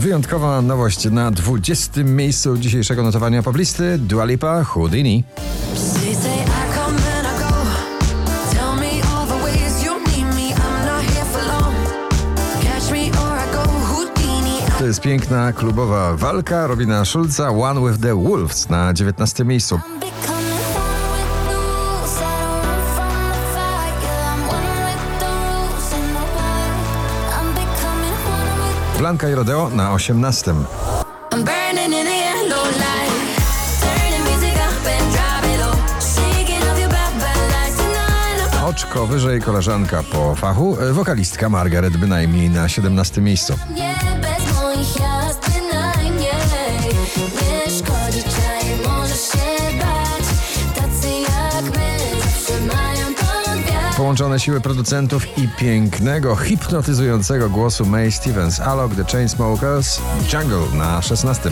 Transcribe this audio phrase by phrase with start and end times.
[0.00, 2.02] Wyjątkowa nowość na 20.
[2.04, 5.24] miejscu dzisiejszego notowania poblisty Dua Lipa Houdini.
[14.78, 19.44] To jest piękna klubowa walka Robina Schulza One with the Wolves na 19.
[19.44, 19.80] miejscu.
[36.78, 38.64] Your bad, bad lies tonight.
[38.64, 43.20] Oczko wyżej koleżanka po fachu, e, wokalistka Margaret bynajmniej na 17.
[43.20, 43.54] miejscu.
[54.10, 60.00] Połączone siły producentów i pięknego, hipnotyzującego głosu May Stevens, Alok, The Chainsmokers,
[60.32, 61.50] Jungle na 16.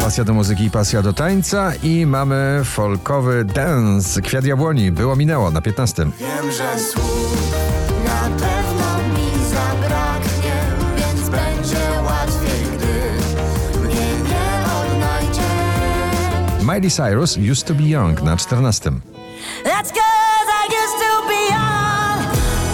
[0.00, 4.22] Pasja do muzyki, pasja do tańca i mamy folkowy dance.
[4.22, 6.04] Kwiat jabłoni, było minęło na 15.
[6.04, 6.76] Wiem, że
[8.04, 8.63] na
[16.74, 19.00] Miley Cyrus, Used to be Young na 14.
[19.64, 22.16] That's cause I used to be young.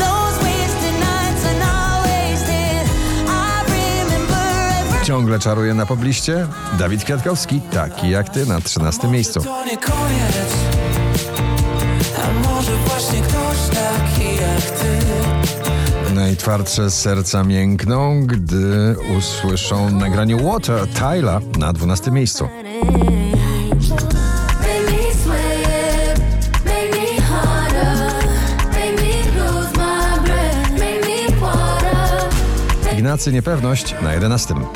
[0.00, 2.84] Those wasted nights and I wasted.
[3.28, 4.44] I remember
[4.80, 6.46] every Ciągle czaruje na pobliście
[6.78, 9.40] Dawid Kwiatkowski, taki jak ty na 13 miejscu.
[16.14, 22.48] Najtwardsze serca miękną, gdy usłyszą nagranie Water Tyla na 12 miejscu.
[33.00, 34.54] Ignacy Niepewność na 11.
[34.54, 34.68] Znów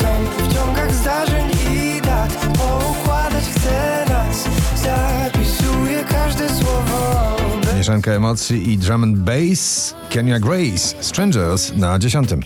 [0.00, 0.06] są
[0.38, 4.44] w ciągach zdarzeń i dat Poukładać chcę nas
[4.82, 7.36] Zapisuję każde słowo
[7.76, 12.28] Mieszanka emocji i drum and bass Kenya Grace, Strangers na 10.
[12.28, 12.44] Get in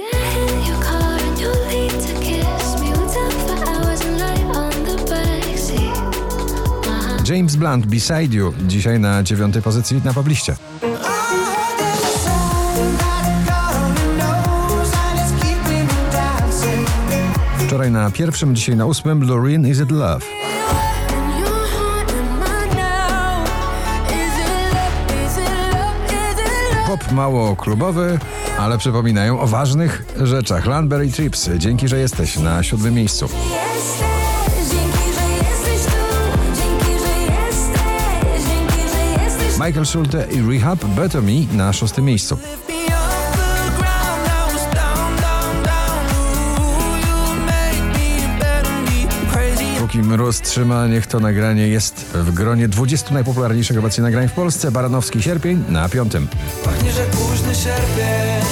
[0.68, 4.70] your car and you'll leave to kiss me We'll talk for hours and lie on
[4.70, 6.12] the backseat
[7.28, 10.56] James Blunt, Beside You, dzisiaj na 9 pozycji na pobliście.
[17.72, 20.26] Wczoraj na pierwszym, dzisiaj na ósmym Loreen Is It Love.
[26.86, 28.18] Pop mało klubowy,
[28.58, 30.66] ale przypominają o ważnych rzeczach.
[30.66, 33.28] Landberry Trips, dzięki, że jesteś na siódmym miejscu.
[39.66, 42.38] Michael Schulte i Rehab Better Me na szóstym miejscu.
[49.92, 54.70] Póki mróz trzyma, niech to nagranie jest w gronie 20 najpopularniejszych obecnie nagrań w Polsce.
[54.70, 56.28] Baranowski Sierpień na piątym.
[56.64, 58.44] Pachnie, że późny sierpień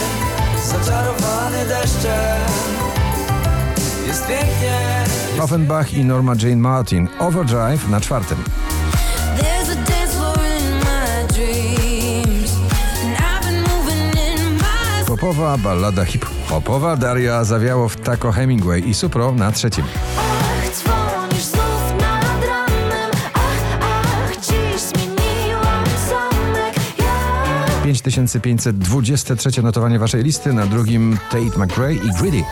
[0.67, 2.41] Zaczarowany deszczem
[4.07, 5.05] Jest pięknie
[5.41, 7.09] Offenbach i Norma Jane Martin.
[7.19, 8.39] Overdrive na czwartym.
[15.07, 19.85] Popowa ballada hip-hopowa Daria zawiało w Taco Hemingway i Supro na trzecim.
[27.95, 32.45] 5523 notowanie waszej listy, na drugim Tate McRae i Greedy.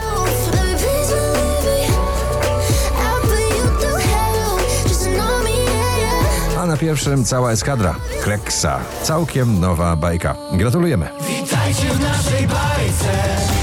[6.57, 7.95] A na pierwszym cała eskadra.
[8.23, 8.79] Kleksa.
[9.03, 10.35] Całkiem nowa bajka.
[10.53, 11.09] Gratulujemy.
[11.27, 13.58] Witajcie w naszej bazie